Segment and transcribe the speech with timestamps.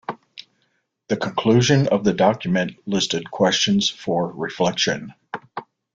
[1.09, 5.13] The conclusion of the document listed questions for reflection.